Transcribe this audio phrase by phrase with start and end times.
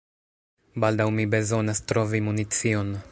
[0.83, 2.95] Baldaŭ mi bezonas trovi municion.